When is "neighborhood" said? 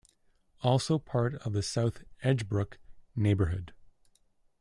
3.15-3.71